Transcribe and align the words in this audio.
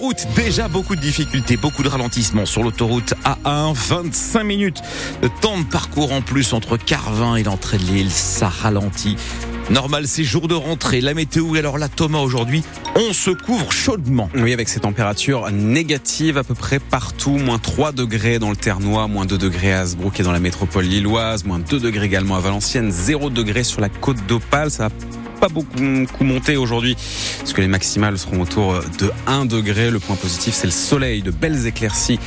route, 0.00 0.26
déjà 0.34 0.66
beaucoup 0.66 0.96
de 0.96 1.00
difficultés, 1.00 1.58
beaucoup 1.58 1.82
de 1.82 1.88
ralentissements 1.88 2.46
sur 2.46 2.62
l'autoroute 2.62 3.12
A1, 3.24 3.74
25 3.74 4.44
minutes 4.44 4.80
de 5.20 5.28
temps 5.42 5.58
de 5.58 5.64
parcours 5.64 6.12
en 6.12 6.22
plus 6.22 6.54
entre 6.54 6.78
Carvin 6.78 7.36
et 7.36 7.42
l'entrée 7.42 7.76
de 7.76 7.84
l'île, 7.84 8.10
ça 8.10 8.48
ralentit. 8.48 9.16
Normal, 9.68 10.08
c'est 10.08 10.24
jour 10.24 10.48
de 10.48 10.54
rentrée. 10.54 11.00
La 11.00 11.14
météo, 11.14 11.54
alors 11.54 11.78
là, 11.78 11.88
Thomas, 11.88 12.18
aujourd'hui, 12.18 12.64
on 12.96 13.12
se 13.12 13.30
couvre 13.30 13.70
chaudement. 13.70 14.28
Oui, 14.34 14.52
avec 14.52 14.68
ces 14.68 14.80
températures 14.80 15.48
négatives 15.52 16.38
à 16.38 16.44
peu 16.44 16.54
près 16.54 16.80
partout. 16.80 17.36
Moins 17.36 17.58
3 17.58 17.92
degrés 17.92 18.38
dans 18.40 18.50
le 18.50 18.56
Ternois, 18.56 19.06
moins 19.06 19.26
2 19.26 19.38
degrés 19.38 19.72
à 19.72 19.80
Asbrook 19.80 20.18
et 20.18 20.22
dans 20.24 20.32
la 20.32 20.40
métropole 20.40 20.86
lilloise, 20.86 21.44
moins 21.44 21.60
2 21.60 21.78
degrés 21.78 22.06
également 22.06 22.36
à 22.36 22.40
Valenciennes, 22.40 22.90
0 22.90 23.30
degrés 23.30 23.62
sur 23.62 23.80
la 23.80 23.90
côte 23.90 24.26
d'Opale. 24.26 24.70
Ça 24.72 24.88
pas 25.40 25.48
beaucoup 25.48 26.24
monté 26.24 26.56
aujourd'hui, 26.56 26.96
parce 27.38 27.54
que 27.54 27.62
les 27.62 27.68
maximales 27.68 28.18
seront 28.18 28.42
autour 28.42 28.80
de 28.98 29.10
1 29.26 29.46
degré. 29.46 29.90
Le 29.90 29.98
point 29.98 30.16
positif, 30.16 30.54
c'est 30.54 30.66
le 30.66 30.72
soleil, 30.72 31.22
de 31.22 31.30
belles 31.30 31.66
éclaircies, 31.66 32.18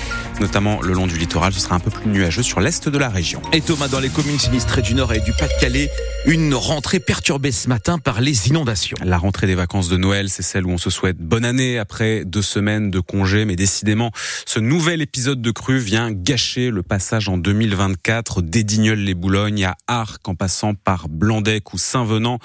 notamment 0.41 0.81
le 0.81 0.93
long 0.93 1.05
du 1.05 1.17
littoral. 1.17 1.53
Ce 1.53 1.59
sera 1.59 1.75
un 1.75 1.79
peu 1.79 1.91
plus 1.91 2.09
nuageux 2.09 2.41
sur 2.41 2.59
l'est 2.59 2.89
de 2.89 2.97
la 2.97 3.09
région. 3.09 3.41
Et 3.53 3.61
Thomas, 3.61 3.87
dans 3.87 3.99
les 3.99 4.09
communes 4.09 4.39
sinistrées 4.39 4.81
du 4.81 4.95
Nord 4.95 5.13
et 5.13 5.19
du 5.19 5.31
Pas-de-Calais, 5.31 5.91
une 6.25 6.55
rentrée 6.55 6.99
perturbée 6.99 7.51
ce 7.51 7.69
matin 7.69 7.99
par 7.99 8.19
les 8.19 8.47
inondations. 8.47 8.97
La 9.03 9.17
rentrée 9.17 9.45
des 9.45 9.55
vacances 9.55 9.89
de 9.89 9.97
Noël, 9.97 10.29
c'est 10.29 10.41
celle 10.41 10.65
où 10.65 10.71
on 10.71 10.77
se 10.79 10.89
souhaite 10.89 11.17
bonne 11.17 11.45
année 11.45 11.77
après 11.77 12.25
deux 12.25 12.41
semaines 12.41 12.89
de 12.89 12.99
congé, 12.99 13.45
mais 13.45 13.55
décidément, 13.55 14.11
ce 14.45 14.59
nouvel 14.59 15.01
épisode 15.01 15.41
de 15.41 15.51
crue 15.51 15.77
vient 15.77 16.11
gâcher 16.11 16.71
le 16.71 16.81
passage 16.81 17.29
en 17.29 17.37
2024 17.37 18.41
d'Edignol-les-Boulognes 18.41 19.65
à 19.65 19.75
Arc 19.87 20.27
en 20.27 20.33
passant 20.33 20.73
par 20.73 21.09
Blandec 21.09 21.73
ou 21.73 21.77
Saint-Venant. 21.77 22.39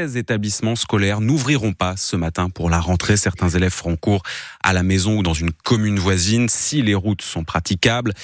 16 0.00 0.16
établissements 0.16 0.76
scolaires 0.76 1.20
n'ouvriront 1.20 1.74
pas 1.74 1.94
ce 1.94 2.16
matin 2.16 2.48
pour 2.48 2.70
la 2.70 2.80
rentrée. 2.80 3.18
Certains 3.18 3.50
élèves 3.50 3.70
feront 3.70 3.96
cours 3.96 4.22
à 4.62 4.72
la 4.72 4.82
maison 4.82 5.18
ou 5.18 5.22
dans 5.22 5.34
une 5.34 5.52
commune 5.52 5.98
voisine 5.98 6.48
si 6.48 6.80
les 6.80 6.94
routes 6.94 7.20
sont 7.20 7.44
praticables. 7.44 8.14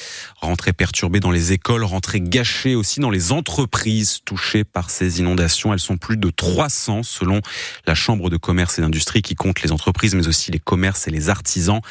Rentrée 0.40 0.72
perturbée 0.72 1.20
dans 1.20 1.30
les 1.30 1.52
écoles, 1.52 1.84
rentrée 1.84 2.22
gâchée 2.22 2.74
aussi 2.74 2.98
dans 2.98 3.10
les 3.10 3.30
entreprises 3.30 4.20
touchées 4.24 4.64
par 4.64 4.88
ces 4.88 5.20
inondations. 5.20 5.74
Elles 5.74 5.78
sont 5.78 5.98
plus 5.98 6.16
de 6.16 6.30
300 6.30 7.02
selon 7.02 7.42
la 7.86 7.94
Chambre 7.94 8.30
de 8.30 8.38
commerce 8.38 8.78
et 8.78 8.82
d'industrie 8.82 9.20
qui 9.20 9.34
compte 9.34 9.60
les 9.60 9.70
entreprises 9.70 10.14
mais 10.14 10.28
aussi 10.28 10.50
les 10.50 10.60
commerces 10.60 11.06
et 11.08 11.10
les 11.10 11.28
artisans. 11.28 11.82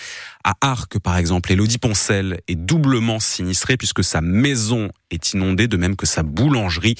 À 0.48 0.54
Arc, 0.62 1.00
par 1.00 1.18
exemple, 1.18 1.52
Elodie 1.52 1.80
Poncel 1.80 2.40
est 2.48 2.54
doublement 2.54 3.20
sinistrée 3.20 3.78
puisque 3.78 4.04
sa 4.04 4.22
maison 4.22 4.90
est 5.10 5.34
inondée, 5.34 5.68
de 5.68 5.76
même 5.76 5.96
que 5.96 6.06
sa 6.06 6.22
boulangerie. 6.22 6.94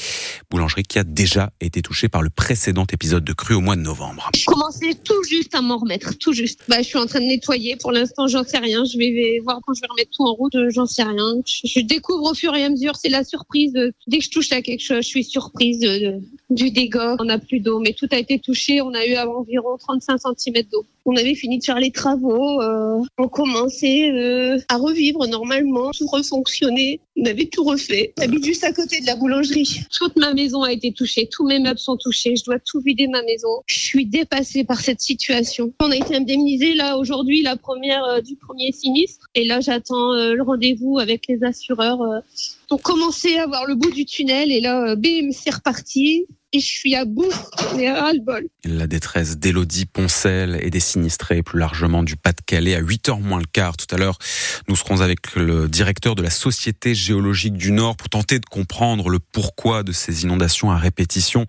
Boulangerie 0.50 0.82
qui 0.82 0.98
a 0.98 1.04
déjà 1.04 1.52
été 1.62 1.84
touchée 1.84 2.10
par 2.10 2.24
le 2.24 2.32
précédent 2.32 2.88
épisode 2.92 3.24
de 3.24 3.34
crue 3.34 3.54
au 3.54 3.62
mois 3.62 3.76
de 3.76 3.82
novembre. 3.82 4.32
Je 4.36 4.46
commençais 4.46 4.96
tout 4.96 5.22
juste 5.30 5.54
à 5.54 5.62
m'en 5.62 5.78
remettre, 5.78 6.18
tout 6.18 6.34
juste. 6.34 6.62
Bah, 6.68 6.78
je 6.80 6.88
suis 6.88 6.98
en 6.98 7.06
train 7.06 7.20
de 7.20 7.26
nettoyer. 7.26 7.76
Pour 7.76 7.92
l'instant, 7.92 8.28
j'en 8.28 8.44
sais 8.44 8.58
rien. 8.58 8.84
Je 8.84 8.98
vais 8.98 9.40
voir 9.44 9.60
quand 9.64 9.76
je 9.76 9.82
vais 9.82 9.88
remettre 9.92 10.10
tout 10.18 10.24
en 10.24 10.34
route. 10.34 10.56
J'en 10.70 10.88
sais 10.88 11.04
rien. 11.04 11.36
Je 11.46 11.82
découvre 11.82 12.32
au 12.32 12.34
fur 12.34 12.56
et 12.56 12.64
à 12.64 12.70
mesure. 12.70 12.96
C'est 12.96 13.10
la 13.10 13.24
surprise. 13.24 13.74
Dès 14.08 14.18
que 14.18 14.24
je 14.24 14.32
touche 14.32 14.52
à 14.54 14.64
quelque 14.64 14.84
chose, 14.84 15.04
je 15.04 15.08
suis 15.08 15.24
surprise 15.24 15.86
du 16.50 16.72
dégât. 16.72 17.16
On 17.20 17.26
n'a 17.26 17.40
plus 17.40 17.60
d'eau, 17.60 17.80
mais 17.80 17.94
tout 17.94 18.08
a 18.12 18.18
été 18.18 18.40
touché. 18.40 18.82
On 18.82 18.94
a 18.94 19.06
eu 19.06 19.18
environ 19.18 19.78
35 19.78 20.20
cm 20.38 20.64
d'eau. 20.72 20.86
On 21.08 21.16
avait 21.16 21.36
fini 21.36 21.60
de 21.60 21.64
faire 21.64 21.80
les 21.80 21.92
travaux. 21.92 22.62
Euh, 22.62 23.02
commencer 23.32 24.10
euh, 24.12 24.58
à 24.70 24.78
revivre 24.78 25.28
normalement, 25.28 25.92
tout 25.92 26.08
refonctionner. 26.08 27.00
On 27.18 27.26
avait 27.26 27.46
tout 27.46 27.64
refait. 27.64 28.14
J'habite 28.18 28.46
juste 28.46 28.64
à 28.64 28.72
côté 28.72 29.02
de 29.02 29.06
la 29.06 29.16
boulangerie. 29.16 29.82
Toute 29.92 30.16
ma 30.16 30.34
maison 30.34 30.64
a 30.64 30.72
été 30.72 30.92
touchée, 30.92 31.28
tous 31.32 31.46
mes 31.46 31.60
meubles 31.60 31.80
sont 31.80 31.98
touchés. 31.98 32.36
Je 32.36 32.44
dois 32.44 32.60
tout 32.60 32.80
vider 32.80 33.08
ma 33.08 33.22
maison. 33.24 33.50
Je 33.68 33.78
suis 33.78 34.06
dépassée 34.06 34.64
par 34.64 34.80
cette 34.80 35.02
situation. 35.02 35.74
On 35.80 35.92
a 35.92 35.96
été 35.96 36.16
indemnisé 36.16 36.74
là 36.74 36.98
aujourd'hui, 36.98 37.42
la 37.42 37.56
première 37.56 38.04
euh, 38.06 38.22
du 38.22 38.36
premier 38.36 38.72
sinistre. 38.72 39.28
Et 39.36 39.46
là, 39.46 39.60
j'attends 39.60 40.14
le 40.14 40.42
rendez-vous 40.42 40.98
avec 40.98 41.28
les 41.28 41.44
assureurs. 41.44 42.00
Donc 42.70 42.82
commencer 42.82 43.38
à 43.38 43.46
voir 43.46 43.66
le 43.68 43.76
bout 43.76 43.92
du 43.92 44.06
tunnel 44.06 44.52
et 44.52 44.62
là, 44.62 44.96
bim, 44.96 45.30
c'est 45.32 45.54
reparti 45.54 46.26
je 46.60 46.68
suis 46.68 46.96
à 46.96 47.06
bout, 47.06 47.32
mais 47.76 47.92
ras 47.92 48.14
le 48.14 48.20
bol. 48.20 48.48
La 48.64 48.88
détresse 48.88 49.38
d'Élodie 49.38 49.86
Poncel 49.86 50.60
et 50.62 50.70
des 50.70 50.80
sinistrés 50.80 51.44
plus 51.44 51.60
largement 51.60 52.04
du 52.04 52.16
Pas-de-Calais 52.16 52.76
à 52.76 52.82
8h 52.82 53.22
moins 53.22 53.40
le 53.40 53.46
quart. 53.52 53.78
Tout 53.78 53.94
à 53.94 53.98
l'heure, 53.98 54.18
nous 54.68 54.76
serons 54.76 55.02
avec 55.02 55.36
le 55.36 55.68
directeur 55.68 56.16
de 56.16 56.22
la 56.22 56.30
Société 56.30 56.96
géologique 56.96 57.56
du 57.56 57.72
Nord 57.72 57.98
pour 57.98 58.10
tenter 58.10 58.40
de 58.40 58.46
comprendre 58.46 59.10
le 59.10 59.20
pourquoi 59.20 59.84
de 59.84 59.92
ces 59.92 60.24
inondations 60.24 60.72
à 60.72 60.78
répétition. 60.78 61.46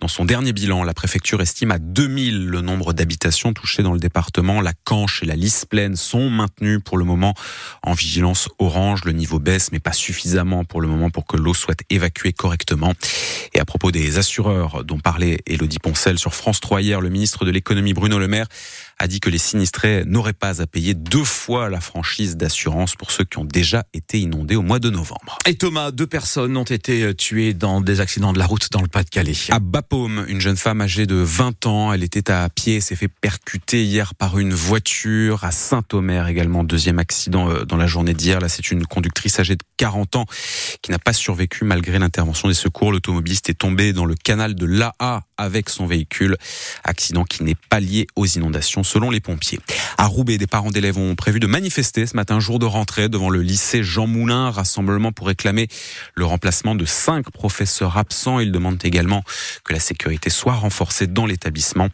Dans 0.00 0.08
son 0.08 0.24
dernier 0.24 0.52
bilan, 0.52 0.82
la 0.82 0.94
préfecture 0.94 1.40
estime 1.40 1.70
à 1.70 1.78
2000 1.78 2.46
le 2.46 2.60
nombre 2.60 2.92
d'habitations 2.92 3.52
touchées 3.52 3.82
dans 3.82 3.92
le 3.92 4.00
département. 4.00 4.60
La 4.60 4.72
Canche 4.84 5.22
et 5.22 5.26
la 5.26 5.36
Lys 5.36 5.64
Plaine 5.64 5.96
sont 5.96 6.30
maintenues 6.30 6.80
pour 6.80 6.98
le 6.98 7.04
moment 7.04 7.34
en 7.82 7.92
vigilance 7.92 8.48
orange. 8.58 9.04
Le 9.04 9.12
niveau 9.12 9.38
baisse, 9.38 9.72
mais 9.72 9.80
pas 9.80 9.92
suffisamment 9.92 10.64
pour 10.64 10.80
le 10.80 10.88
moment 10.88 11.10
pour 11.10 11.26
que 11.26 11.36
l'eau 11.36 11.54
soit 11.54 11.80
évacuée 11.90 12.32
correctement. 12.32 12.92
Et 13.54 13.60
à 13.60 13.64
propos 13.64 13.90
des 13.90 14.18
assurances, 14.18 14.41
dont 14.84 14.98
parlait 14.98 15.38
Elodie 15.46 15.78
Poncel 15.78 16.18
sur 16.18 16.34
France 16.34 16.60
3 16.60 16.82
hier, 16.82 17.00
le 17.00 17.08
ministre 17.08 17.44
de 17.44 17.50
l'économie 17.50 17.92
Bruno 17.92 18.18
Le 18.18 18.28
Maire 18.28 18.46
a 19.02 19.08
dit 19.08 19.18
que 19.18 19.30
les 19.30 19.38
sinistrés 19.38 20.04
n'auraient 20.06 20.32
pas 20.32 20.62
à 20.62 20.66
payer 20.68 20.94
deux 20.94 21.24
fois 21.24 21.68
la 21.68 21.80
franchise 21.80 22.36
d'assurance 22.36 22.94
pour 22.94 23.10
ceux 23.10 23.24
qui 23.24 23.38
ont 23.38 23.44
déjà 23.44 23.84
été 23.92 24.20
inondés 24.20 24.54
au 24.54 24.62
mois 24.62 24.78
de 24.78 24.90
novembre. 24.90 25.38
Et 25.44 25.56
Thomas, 25.56 25.90
deux 25.90 26.06
personnes 26.06 26.56
ont 26.56 26.62
été 26.62 27.02
euh, 27.02 27.12
tuées 27.12 27.52
dans 27.52 27.80
des 27.80 27.98
accidents 28.00 28.32
de 28.32 28.38
la 28.38 28.46
route 28.46 28.70
dans 28.70 28.80
le 28.80 28.86
Pas-de-Calais. 28.86 29.34
À 29.50 29.58
Bapaume, 29.58 30.24
une 30.28 30.40
jeune 30.40 30.56
femme 30.56 30.80
âgée 30.80 31.06
de 31.06 31.16
20 31.16 31.66
ans, 31.66 31.92
elle 31.92 32.04
était 32.04 32.30
à 32.30 32.48
pied, 32.48 32.80
s'est 32.80 32.94
fait 32.94 33.08
percuter 33.08 33.84
hier 33.84 34.14
par 34.14 34.38
une 34.38 34.54
voiture. 34.54 35.42
À 35.42 35.50
Saint-Omer 35.50 36.28
également, 36.28 36.62
deuxième 36.62 37.00
accident 37.00 37.50
euh, 37.50 37.64
dans 37.64 37.76
la 37.76 37.88
journée 37.88 38.14
d'hier. 38.14 38.38
Là, 38.38 38.48
c'est 38.48 38.70
une 38.70 38.86
conductrice 38.86 39.40
âgée 39.40 39.56
de 39.56 39.64
40 39.78 40.14
ans 40.14 40.26
qui 40.80 40.92
n'a 40.92 41.00
pas 41.00 41.12
survécu 41.12 41.64
malgré 41.64 41.98
l'intervention 41.98 42.46
des 42.46 42.54
secours. 42.54 42.92
L'automobiliste 42.92 43.50
est 43.50 43.54
tombé 43.54 43.92
dans 43.92 44.04
le 44.04 44.14
canal 44.14 44.54
de 44.54 44.66
l'AA 44.66 45.24
avec 45.42 45.68
son 45.68 45.86
véhicule. 45.86 46.36
Accident 46.84 47.24
qui 47.24 47.42
n'est 47.42 47.56
pas 47.68 47.80
lié 47.80 48.06
aux 48.16 48.26
inondations 48.26 48.82
selon 48.82 49.10
les 49.10 49.20
pompiers. 49.20 49.58
À 49.98 50.06
Roubaix, 50.06 50.38
des 50.38 50.46
parents 50.46 50.70
d'élèves 50.70 50.98
ont 50.98 51.14
prévu 51.14 51.40
de 51.40 51.46
manifester 51.46 52.06
ce 52.06 52.16
matin, 52.16 52.40
jour 52.40 52.58
de 52.58 52.66
rentrée, 52.66 53.08
devant 53.08 53.28
le 53.28 53.42
lycée 53.42 53.82
Jean 53.82 54.06
Moulin, 54.06 54.50
rassemblement 54.50 55.12
pour 55.12 55.26
réclamer 55.26 55.68
le 56.14 56.24
remplacement 56.24 56.74
de 56.74 56.84
cinq 56.84 57.30
professeurs 57.30 57.98
absents. 57.98 58.40
Ils 58.40 58.52
demandent 58.52 58.84
également 58.84 59.22
que 59.64 59.72
la 59.72 59.80
sécurité 59.80 60.30
soit 60.30 60.54
renforcée 60.54 61.06
dans 61.06 61.26
l'établissement. 61.26 61.88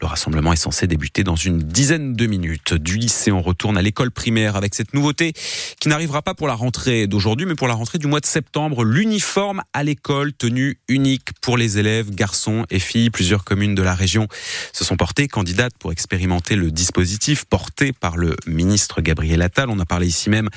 Le 0.00 0.06
rassemblement 0.06 0.52
est 0.52 0.56
censé 0.56 0.86
débuter 0.86 1.24
dans 1.24 1.36
une 1.36 1.58
dizaine 1.58 2.14
de 2.14 2.26
minutes. 2.26 2.74
Du 2.74 2.96
lycée, 2.96 3.32
on 3.32 3.42
retourne 3.42 3.76
à 3.76 3.82
l'école 3.82 4.10
primaire 4.10 4.56
avec 4.56 4.74
cette 4.74 4.94
nouveauté 4.94 5.32
qui 5.80 5.88
n'arrivera 5.88 6.22
pas 6.22 6.34
pour 6.34 6.46
la 6.46 6.54
rentrée 6.54 7.06
d'aujourd'hui, 7.06 7.46
mais 7.46 7.54
pour 7.54 7.68
la 7.68 7.74
rentrée 7.74 7.98
du 7.98 8.06
mois 8.06 8.20
de 8.20 8.26
septembre. 8.26 8.84
L'uniforme 8.84 9.62
à 9.72 9.82
l'école, 9.82 10.32
tenue 10.32 10.78
unique 10.88 11.28
pour 11.40 11.56
les 11.56 11.78
élèves, 11.78 12.14
garçons 12.14 12.64
et 12.70 12.78
filles. 12.78 12.91
Plusieurs 13.10 13.44
communes 13.44 13.74
de 13.74 13.82
la 13.82 13.94
région 13.94 14.28
se 14.72 14.84
sont 14.84 14.96
portées 14.96 15.26
candidates 15.26 15.72
pour 15.78 15.92
expérimenter 15.92 16.56
le 16.56 16.70
dispositif 16.70 17.44
porté 17.46 17.92
par 17.92 18.18
le 18.18 18.36
ministre 18.46 19.00
Gabriel 19.00 19.40
Attal. 19.40 19.70
On 19.70 19.78
a 19.78 19.86
parlé 19.86 20.06
ici 20.06 20.28
même 20.28 20.50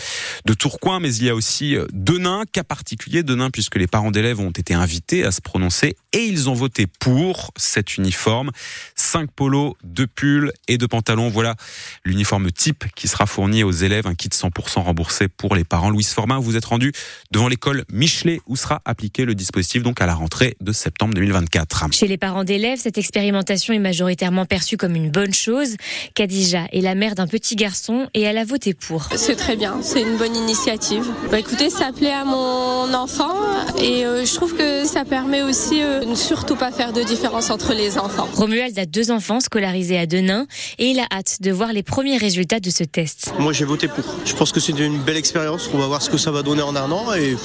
de 0.45 0.53
Tourcoing, 0.53 0.99
mais 0.99 1.15
il 1.15 1.23
y 1.23 1.29
a 1.29 1.35
aussi 1.35 1.77
euh, 1.77 1.85
Denain, 1.93 2.43
cas 2.51 2.65
particulier 2.65 3.23
Denain, 3.23 3.51
puisque 3.51 3.77
les 3.77 3.87
parents 3.87 4.11
d'élèves 4.11 4.41
ont 4.41 4.51
été 4.51 4.73
invités 4.73 5.23
à 5.23 5.31
se 5.31 5.39
prononcer 5.39 5.95
et 6.11 6.25
ils 6.25 6.49
ont 6.49 6.53
voté 6.53 6.87
pour 6.87 7.51
cet 7.55 7.95
uniforme. 7.95 8.51
Cinq 8.95 9.31
polos, 9.31 9.75
deux 9.83 10.07
pulls 10.07 10.51
et 10.67 10.77
deux 10.77 10.89
pantalons. 10.89 11.29
Voilà 11.29 11.55
l'uniforme 12.03 12.51
type 12.51 12.83
qui 12.95 13.07
sera 13.07 13.27
fourni 13.27 13.63
aux 13.63 13.71
élèves, 13.71 14.07
un 14.07 14.15
kit 14.15 14.29
100% 14.29 14.81
remboursé 14.81 15.29
pour 15.29 15.55
les 15.55 15.63
parents. 15.63 15.89
Louise 15.89 16.09
Formin, 16.09 16.39
vous 16.39 16.57
êtes 16.57 16.65
rendu 16.65 16.91
devant 17.31 17.47
l'école 17.47 17.85
Michelet 17.91 18.41
où 18.45 18.57
sera 18.57 18.81
appliqué 18.83 19.23
le 19.23 19.35
dispositif 19.35 19.83
donc 19.83 20.01
à 20.01 20.05
la 20.05 20.15
rentrée 20.15 20.57
de 20.59 20.73
septembre 20.73 21.13
2024. 21.13 21.93
Chez 21.93 22.07
les 22.07 22.14
parents 22.17 22.43
d'élèves, 22.43 22.79
cette 22.81 22.97
expérimentation 22.97 23.73
est 23.73 23.79
majoritairement 23.79 24.45
perçue 24.45 24.77
comme 24.77 24.95
une 24.95 25.09
bonne 25.09 25.33
chose. 25.33 25.75
Khadija 26.13 26.65
est 26.71 26.81
la 26.81 26.95
mère 26.95 27.15
d'un 27.15 27.27
petit 27.27 27.55
garçon 27.55 28.07
et 28.13 28.21
elle 28.21 28.37
a 28.37 28.45
voté 28.45 28.73
pour. 28.73 29.07
C'est 29.15 29.35
très 29.35 29.55
bien, 29.55 29.79
c'est 29.81 30.01
une 30.01 30.17
bonne 30.17 30.35
initiative. 30.35 31.05
Bah, 31.31 31.39
écoutez, 31.39 31.69
ça 31.69 31.91
plaît 31.91 32.13
à 32.13 32.25
mon 32.25 32.93
enfant 32.93 33.33
et 33.79 34.05
euh, 34.05 34.25
je 34.25 34.33
trouve 34.35 34.55
que 34.55 34.85
ça 34.85 35.05
permet 35.05 35.41
aussi 35.41 35.81
euh, 35.81 36.01
de 36.01 36.05
ne 36.05 36.15
surtout 36.15 36.55
pas 36.55 36.71
faire 36.71 36.93
de 36.93 37.03
différence 37.03 37.49
entre 37.49 37.73
les 37.73 37.97
enfants. 37.97 38.27
Romuald 38.33 38.77
a 38.77 38.85
deux 38.85 39.11
enfants 39.11 39.39
scolarisés 39.39 39.97
à 39.97 40.05
Denain 40.05 40.45
et 40.79 40.87
il 40.87 40.99
a 40.99 41.07
hâte 41.11 41.41
de 41.41 41.51
voir 41.51 41.73
les 41.73 41.83
premiers 41.83 42.17
résultats 42.17 42.59
de 42.59 42.69
ce 42.69 42.83
test. 42.83 43.33
Moi 43.39 43.53
j'ai 43.53 43.65
voté 43.65 43.87
pour. 43.87 44.03
Je 44.25 44.33
pense 44.33 44.51
que 44.51 44.59
c'est 44.59 44.77
une 44.77 44.99
belle 44.99 45.17
expérience. 45.17 45.69
On 45.73 45.77
va 45.77 45.87
voir 45.87 46.01
ce 46.01 46.09
que 46.09 46.17
ça 46.17 46.31
va 46.31 46.43
donner 46.43 46.61
en 46.61 46.75
un 46.75 46.91
an 46.91 47.13
et 47.13 47.35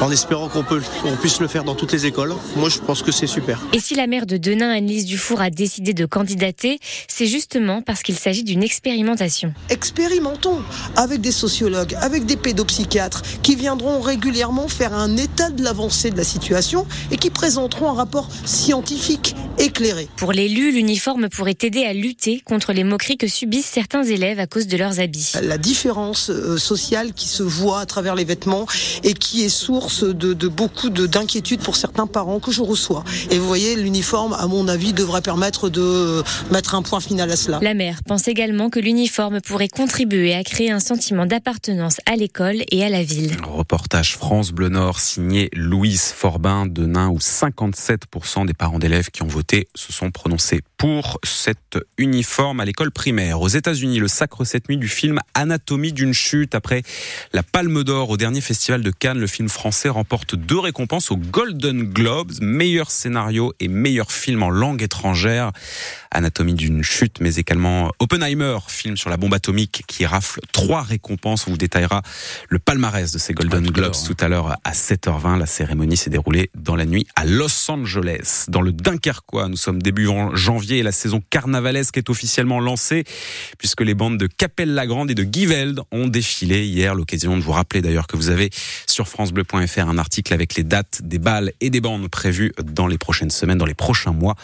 en 0.00 0.10
espérant 0.10 0.48
qu'on 0.48 0.64
puisse 1.16 1.40
le 1.40 1.48
faire 1.48 1.64
dans 1.64 1.74
toutes 1.74 1.92
les 1.92 2.06
écoles. 2.06 2.34
Moi 2.56 2.68
je 2.68 2.78
pense 2.78 3.02
que 3.02 3.12
c'est 3.12 3.26
super. 3.26 3.60
Et 3.72 3.80
si 3.80 3.94
la 3.94 4.06
de 4.24 4.38
Denain, 4.38 4.70
Annelise 4.70 5.04
Dufour, 5.04 5.42
a 5.42 5.50
décidé 5.50 5.92
de 5.92 6.06
candidater, 6.06 6.78
c'est 7.08 7.26
justement 7.26 7.82
parce 7.82 8.02
qu'il 8.02 8.16
s'agit 8.16 8.44
d'une 8.44 8.62
expérimentation. 8.62 9.52
Expérimentons 9.68 10.62
avec 10.96 11.20
des 11.20 11.32
sociologues, 11.32 11.94
avec 12.00 12.24
des 12.24 12.36
pédopsychiatres 12.36 13.22
qui 13.42 13.56
viendront 13.56 14.00
régulièrement 14.00 14.68
faire 14.68 14.94
un 14.94 15.18
état 15.18 15.50
de 15.50 15.62
l'avancée 15.62 16.10
de 16.10 16.16
la 16.16 16.24
situation 16.24 16.86
et 17.10 17.18
qui 17.18 17.28
présenteront 17.28 17.90
un 17.90 17.94
rapport 17.94 18.30
scientifique 18.46 19.34
Pour 20.16 20.32
l'élu, 20.32 20.72
l'uniforme 20.72 21.28
pourrait 21.28 21.56
aider 21.62 21.84
à 21.84 21.92
lutter 21.92 22.40
contre 22.44 22.72
les 22.72 22.84
moqueries 22.84 23.16
que 23.16 23.26
subissent 23.26 23.66
certains 23.66 24.04
élèves 24.04 24.38
à 24.38 24.46
cause 24.46 24.66
de 24.66 24.76
leurs 24.76 25.00
habits. 25.00 25.32
La 25.42 25.58
différence 25.58 26.30
euh, 26.30 26.56
sociale 26.56 27.12
qui 27.12 27.28
se 27.28 27.42
voit 27.42 27.80
à 27.80 27.86
travers 27.86 28.14
les 28.14 28.24
vêtements 28.24 28.66
et 29.02 29.14
qui 29.14 29.44
est 29.44 29.48
source 29.48 30.04
de, 30.04 30.34
de 30.34 30.48
beaucoup 30.48 30.90
d'inquiétudes 30.90 31.60
pour 31.60 31.76
certains 31.76 32.06
parents 32.06 32.38
que 32.38 32.52
je 32.52 32.62
reçois. 32.62 33.04
Et 33.30 33.38
vous 33.38 33.46
voyez, 33.46 33.76
l'uniforme, 33.76 34.34
à 34.34 34.46
mon 34.46 34.68
avis, 34.68 34.92
devrait 34.92 35.22
permettre 35.22 35.68
de 35.68 36.22
mettre 36.50 36.74
un 36.74 36.82
point 36.82 37.00
final 37.00 37.30
à 37.30 37.36
cela. 37.36 37.58
La 37.62 37.74
mère 37.74 38.02
pense 38.04 38.28
également 38.28 38.70
que 38.70 38.80
l'uniforme 38.80 39.40
pourrait 39.40 39.68
contribuer 39.68 40.34
à 40.34 40.44
créer 40.44 40.70
un 40.70 40.80
sentiment 40.80 41.26
d'appartenance 41.26 41.96
à 42.06 42.16
l'école 42.16 42.62
et 42.70 42.84
à 42.84 42.88
la 42.88 43.02
ville. 43.02 43.36
Reportage 43.42 44.16
France 44.16 44.52
Bleu 44.52 44.68
Nord 44.68 45.00
signé 45.00 45.48
Louise 45.54 46.12
Forbin 46.16 46.66
de 46.66 46.86
Nain 46.86 47.08
où 47.08 47.18
57% 47.18 48.46
des 48.46 48.54
parents 48.54 48.78
d'élèves 48.78 49.10
qui 49.10 49.22
ont 49.22 49.26
voté 49.26 49.45
se 49.74 49.92
sont 49.92 50.10
prononcés 50.10 50.62
pour 50.76 51.18
cet 51.24 51.78
uniforme 51.96 52.60
à 52.60 52.64
l'école 52.64 52.90
primaire. 52.90 53.40
Aux 53.40 53.48
États-Unis, 53.48 53.98
le 53.98 54.08
sacre 54.08 54.44
cette 54.44 54.68
nuit 54.68 54.76
du 54.76 54.88
film 54.88 55.20
Anatomie 55.34 55.92
d'une 55.92 56.12
chute. 56.12 56.54
Après 56.54 56.82
la 57.32 57.42
Palme 57.42 57.82
d'Or 57.82 58.10
au 58.10 58.16
dernier 58.16 58.40
festival 58.40 58.82
de 58.82 58.90
Cannes, 58.90 59.18
le 59.18 59.26
film 59.26 59.48
français 59.48 59.88
remporte 59.88 60.34
deux 60.34 60.58
récompenses 60.58 61.10
aux 61.10 61.16
Golden 61.16 61.82
Globes, 61.82 62.32
meilleur 62.40 62.90
scénario 62.90 63.54
et 63.58 63.68
meilleur 63.68 64.12
film 64.12 64.42
en 64.42 64.50
langue 64.50 64.82
étrangère. 64.82 65.52
Anatomie 66.10 66.54
d'une 66.54 66.82
chute, 66.82 67.20
mais 67.20 67.36
également 67.36 67.90
Oppenheimer, 67.98 68.58
film 68.68 68.96
sur 68.96 69.10
la 69.10 69.16
bombe 69.16 69.34
atomique 69.34 69.82
qui 69.86 70.04
rafle 70.04 70.40
trois 70.52 70.82
récompenses. 70.82 71.46
On 71.46 71.50
vous 71.52 71.58
détaillera 71.58 72.02
le 72.48 72.58
palmarès 72.58 73.12
de 73.12 73.18
ces 73.18 73.32
Golden 73.32 73.66
Globes 73.66 73.94
tout 74.06 74.16
à 74.20 74.28
l'heure 74.28 74.56
à 74.64 74.72
7h20. 74.72 75.38
La 75.38 75.46
cérémonie 75.46 75.96
s'est 75.96 76.10
déroulée 76.10 76.50
dans 76.54 76.76
la 76.76 76.84
nuit 76.84 77.06
à 77.16 77.24
Los 77.24 77.70
Angeles, 77.70 78.46
dans 78.48 78.62
le 78.62 78.72
Dunkerquois. 78.72 79.48
Nous 79.48 79.56
sommes 79.56 79.80
début 79.82 80.08
janvier 80.34 80.65
et 80.74 80.82
la 80.82 80.92
saison 80.92 81.22
carnavalesque 81.30 81.96
est 81.96 82.10
officiellement 82.10 82.60
lancée 82.60 83.04
puisque 83.58 83.80
les 83.80 83.94
bandes 83.94 84.18
de 84.18 84.26
Capelle-la-Grande 84.26 85.10
et 85.10 85.14
de 85.14 85.26
Givelde 85.30 85.82
ont 85.92 86.08
défilé 86.08 86.66
hier. 86.66 86.94
L'occasion 86.94 87.36
de 87.36 87.42
vous 87.42 87.52
rappeler 87.52 87.82
d'ailleurs 87.82 88.06
que 88.06 88.16
vous 88.16 88.30
avez 88.30 88.50
sur 88.86 89.08
francebleu.fr 89.08 89.88
un 89.88 89.98
article 89.98 90.34
avec 90.34 90.54
les 90.54 90.64
dates 90.64 91.00
des 91.02 91.18
balles 91.18 91.52
et 91.60 91.70
des 91.70 91.80
bandes 91.80 92.08
prévues 92.08 92.52
dans 92.64 92.86
les 92.86 92.98
prochaines 92.98 93.30
semaines, 93.30 93.58
dans 93.58 93.66
les 93.66 93.74
prochains 93.74 94.12
mois. 94.12 94.36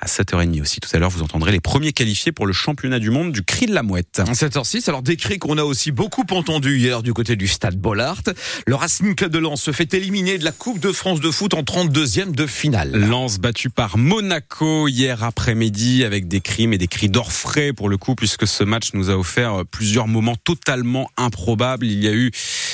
À 0.00 0.06
7h30 0.06 0.60
aussi 0.60 0.80
tout 0.80 0.90
à 0.92 0.98
l'heure, 0.98 1.10
vous 1.10 1.22
entendrez 1.22 1.52
les 1.52 1.60
premiers 1.60 1.92
qualifiés 1.92 2.32
pour 2.32 2.46
le 2.46 2.52
championnat 2.52 2.98
du 2.98 3.10
monde 3.10 3.32
du 3.32 3.42
cri 3.42 3.66
de 3.66 3.74
la 3.74 3.82
mouette. 3.82 4.20
7h06, 4.24 4.88
alors 4.88 5.02
des 5.02 5.16
cris 5.16 5.38
qu'on 5.38 5.58
a 5.58 5.64
aussi 5.64 5.92
beaucoup 5.92 6.24
entendu 6.30 6.78
hier 6.78 7.02
du 7.02 7.12
côté 7.12 7.36
du 7.36 7.48
stade 7.48 7.76
Bollard. 7.76 8.22
Le 8.66 8.74
Racing 8.74 9.14
Club 9.14 9.32
de 9.32 9.38
Lens 9.38 9.62
se 9.62 9.72
fait 9.72 9.92
éliminer 9.94 10.38
de 10.38 10.44
la 10.44 10.52
Coupe 10.52 10.80
de 10.80 10.92
France 10.92 11.20
de 11.20 11.30
foot 11.30 11.54
en 11.54 11.62
32e 11.62 12.32
de 12.32 12.46
finale. 12.46 12.92
Lens 12.92 13.38
battu 13.38 13.70
par 13.70 13.98
Monaco 13.98 14.88
hier 14.88 15.22
après-midi 15.24 15.67
avec 16.04 16.28
des 16.28 16.40
cris 16.40 16.64
et 16.64 16.78
des 16.78 16.86
cris 16.86 17.08
d'orfraie 17.08 17.72
pour 17.72 17.88
le 17.88 17.96
coup 17.96 18.14
puisque 18.14 18.46
ce 18.46 18.64
match 18.64 18.94
nous 18.94 19.10
a 19.10 19.16
offert 19.16 19.64
plusieurs 19.70 20.08
moments 20.08 20.36
totalement 20.36 21.10
improbables. 21.16 21.86
Il 21.86 22.02
y 22.02 22.08
a 22.08 22.12
eu 22.12 22.30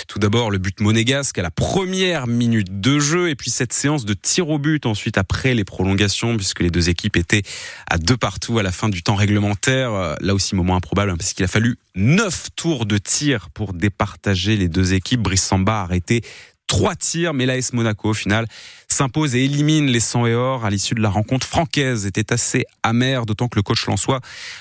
tout 0.07 0.19
d'abord 0.19 0.51
le 0.51 0.59
but 0.59 0.81
monégasque 0.81 1.39
à 1.39 1.43
la 1.43 1.51
première 1.51 2.27
minute 2.27 2.81
de 2.81 3.01
jeu 3.01 3.31
et 3.31 3.35
puis 3.35 3.51
cette 3.51 3.73
séance 3.73 4.05
de 4.05 4.15
tir 4.15 4.49
au 4.49 4.59
but 4.59 4.87
ensuite 4.87 5.19
après 5.19 5.55
les 5.55 5.65
prolongations 5.65 6.37
puisque 6.37 6.61
les 6.61 6.71
deux 6.71 6.89
équipes 6.89 7.17
étaient 7.17 7.43
à 7.91 7.99
deux 7.99 8.17
partout 8.17 8.59
à 8.59 8.63
la 8.63 8.71
fin 8.71 8.89
du 8.89 9.03
temps 9.03 9.17
réglementaire. 9.17 10.17
Là 10.21 10.35
aussi 10.35 10.55
moment 10.55 10.77
improbable 10.77 11.11
hein, 11.11 11.17
parce 11.19 11.33
qu'il 11.33 11.45
a 11.45 11.49
fallu 11.49 11.77
neuf 11.97 12.49
tours 12.55 12.87
de 12.87 12.99
tir 12.99 13.51
pour 13.51 13.75
départager 13.75 14.57
les 14.57 14.69
deux 14.69 14.95
équipes. 14.95 15.21
Brice 15.21 15.43
Samba 15.43 15.81
a 15.81 15.83
arrêté 15.83 16.23
trois 16.67 16.95
tirs, 16.95 17.35
mais 17.35 17.47
l'AS 17.47 17.73
Monaco 17.73 18.11
au 18.11 18.15
final 18.15 18.47
s'impose 18.95 19.35
et 19.35 19.45
élimine 19.45 19.87
les 19.87 20.01
100 20.01 20.27
et 20.27 20.35
or 20.35 20.65
à 20.65 20.71
l'issue 20.71 20.95
de 20.95 21.01
la 21.01 21.11
rencontre 21.11 21.47
francaise 21.47 22.07
était 22.07 22.33
assez 22.33 22.65
amer, 22.83 23.27
d'autant 23.27 23.49
que 23.49 23.57
le 23.57 23.63
coach 23.63 23.87
Lançois 23.87 24.21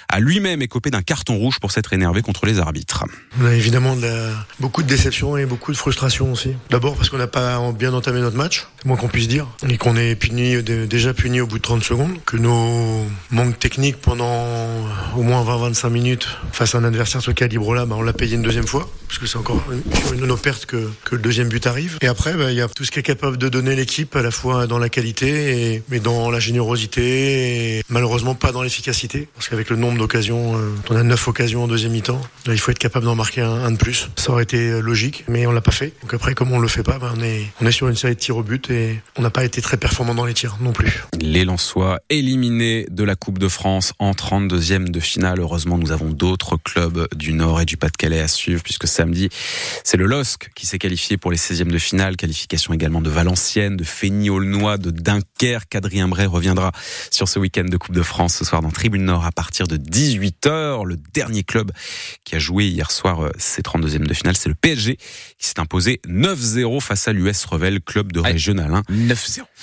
a 0.09 0.19
lui-même 0.19 0.61
écopé 0.61 0.89
d'un 0.89 1.01
carton 1.01 1.35
rouge 1.35 1.59
pour 1.59 1.71
s'être 1.71 1.93
énervé 1.93 2.21
contre 2.21 2.45
les 2.45 2.59
arbitres. 2.59 3.05
On 3.39 3.45
a 3.45 3.53
évidemment 3.53 3.95
beaucoup 4.59 4.83
de 4.83 4.87
déception 4.87 5.37
et 5.37 5.45
beaucoup 5.45 5.71
de 5.71 5.77
frustration 5.77 6.31
aussi. 6.31 6.53
D'abord 6.69 6.95
parce 6.95 7.09
qu'on 7.09 7.17
n'a 7.17 7.27
pas 7.27 7.71
bien 7.71 7.93
entamé 7.93 8.19
notre 8.19 8.37
match, 8.37 8.67
c'est 8.79 8.85
moins 8.85 8.97
qu'on 8.97 9.07
puisse 9.07 9.27
dire, 9.27 9.47
et 9.69 9.77
qu'on 9.77 9.95
est 9.95 10.15
puni, 10.15 10.61
déjà 10.63 11.13
puni 11.13 11.41
au 11.41 11.47
bout 11.47 11.57
de 11.57 11.63
30 11.63 11.83
secondes, 11.83 12.17
que 12.25 12.37
nos 12.37 13.05
manques 13.31 13.59
techniques 13.59 13.97
pendant 13.97 14.45
au 15.15 15.21
moins 15.21 15.43
20-25 15.43 15.89
minutes 15.89 16.27
face 16.51 16.75
à 16.75 16.79
un 16.79 16.83
adversaire 16.83 17.21
de 17.21 17.25
ce 17.25 17.31
calibre-là, 17.31 17.85
bah, 17.85 17.95
on 17.97 18.01
l'a 18.01 18.13
payé 18.13 18.35
une 18.35 18.41
deuxième 18.41 18.67
fois, 18.67 18.89
parce 19.07 19.19
que 19.19 19.27
c'est 19.27 19.37
encore 19.37 19.63
une, 19.71 20.19
de 20.19 20.25
nos 20.25 20.37
pertes 20.37 20.65
que, 20.65 20.89
le 21.11 21.17
deuxième 21.19 21.49
but 21.49 21.67
arrive. 21.67 21.97
Et 22.01 22.07
après, 22.07 22.33
bah, 22.33 22.51
il 22.51 22.57
y 22.57 22.61
a 22.61 22.67
tout 22.67 22.83
ce 22.85 22.91
qui 22.91 22.99
est 22.99 23.03
capable 23.03 23.37
de 23.37 23.49
donner 23.49 23.75
l'équipe 23.75 24.15
la 24.23 24.31
fois 24.31 24.67
dans 24.67 24.79
la 24.79 24.89
qualité, 24.89 25.73
et, 25.73 25.83
mais 25.89 25.99
dans 25.99 26.31
la 26.31 26.39
générosité, 26.39 27.77
et 27.77 27.83
malheureusement 27.89 28.35
pas 28.35 28.51
dans 28.51 28.63
l'efficacité. 28.63 29.27
Parce 29.35 29.49
qu'avec 29.49 29.69
le 29.69 29.75
nombre 29.75 29.97
d'occasions, 29.97 30.57
euh, 30.57 30.71
on 30.89 30.95
a 30.95 31.03
neuf 31.03 31.27
occasions 31.27 31.63
en 31.63 31.67
deuxième 31.67 31.91
mi-temps, 31.91 32.21
il 32.47 32.59
faut 32.59 32.71
être 32.71 32.79
capable 32.79 33.05
d'en 33.05 33.15
marquer 33.15 33.41
un, 33.41 33.71
de 33.71 33.77
plus. 33.77 34.09
Ça 34.15 34.31
aurait 34.31 34.43
été 34.43 34.69
euh, 34.69 34.79
logique, 34.79 35.25
mais 35.27 35.45
on 35.45 35.51
l'a 35.51 35.61
pas 35.61 35.71
fait. 35.71 35.93
Donc 36.01 36.13
après, 36.13 36.33
comme 36.33 36.51
on 36.51 36.59
le 36.59 36.67
fait 36.67 36.83
pas, 36.83 36.97
bah, 36.97 37.13
on, 37.15 37.21
est, 37.21 37.45
on 37.61 37.65
est 37.65 37.71
sur 37.71 37.87
une 37.87 37.95
série 37.95 38.15
de 38.15 38.19
tirs 38.19 38.37
au 38.37 38.43
but 38.43 38.69
et 38.69 39.01
on 39.17 39.21
n'a 39.21 39.29
pas 39.29 39.43
été 39.43 39.61
très 39.61 39.77
performant 39.77 40.15
dans 40.15 40.25
les 40.25 40.33
tirs 40.33 40.57
non 40.61 40.71
plus. 40.71 41.03
Les 41.21 41.45
Lensois 41.45 41.99
éliminés 42.09 42.87
de 42.89 43.03
la 43.03 43.15
Coupe 43.15 43.37
de 43.37 43.47
France 43.47 43.93
en 43.99 44.11
32e 44.11 44.89
de 44.89 44.99
finale. 44.99 45.39
Heureusement, 45.39 45.77
nous 45.77 45.91
avons 45.91 46.09
d'autres 46.09 46.57
clubs 46.57 47.07
du 47.15 47.33
Nord 47.33 47.61
et 47.61 47.65
du 47.65 47.77
Pas-de-Calais 47.77 48.21
à 48.21 48.27
suivre, 48.27 48.63
puisque 48.63 48.87
samedi, 48.87 49.29
c'est 49.83 49.97
le 49.97 50.05
LOSC 50.05 50.51
qui 50.55 50.65
s'est 50.65 50.79
qualifié 50.79 51.17
pour 51.17 51.31
les 51.31 51.37
16e 51.37 51.71
de 51.71 51.77
finale. 51.77 52.15
Qualification 52.15 52.73
également 52.73 53.01
de 53.01 53.09
Valenciennes, 53.09 53.77
de 53.77 53.83
Fény-Aulnois, 54.13 54.77
de 54.77 54.91
Dunkerque. 54.91 55.75
Adrien 55.75 56.07
Bray 56.07 56.27
reviendra 56.27 56.71
sur 57.09 57.27
ce 57.27 57.39
week-end 57.39 57.63
de 57.63 57.77
Coupe 57.77 57.95
de 57.95 58.03
France 58.03 58.35
ce 58.35 58.45
soir 58.45 58.61
dans 58.61 58.69
Tribune 58.69 59.05
Nord 59.05 59.25
à 59.25 59.31
partir 59.31 59.67
de 59.67 59.75
18h. 59.75 60.85
Le 60.85 60.97
dernier 61.13 61.43
club 61.43 61.71
qui 62.23 62.35
a 62.35 62.39
joué 62.39 62.67
hier 62.67 62.91
soir 62.91 63.31
ses 63.37 63.63
32e 63.63 64.05
de 64.05 64.13
finale, 64.13 64.35
c'est 64.37 64.49
le 64.49 64.55
PSG 64.55 64.97
qui 64.97 65.47
s'est 65.47 65.59
imposé 65.59 65.99
9-0 66.07 66.79
face 66.79 67.07
à 67.07 67.13
l'US 67.13 67.45
Revel, 67.45 67.81
club 67.81 68.11
de 68.11 68.19
régional 68.19 68.71
1. 68.73 68.81
9-0. 68.91 69.43